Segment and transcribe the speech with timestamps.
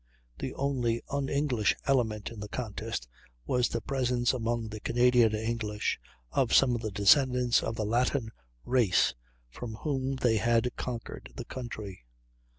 [0.39, 3.07] The only un English element in the contest
[3.45, 5.99] was the presence among the Canadian English
[6.31, 8.31] of some of the descendants of the Latin
[8.65, 9.13] race
[9.47, 12.03] from whom they had conquered the country.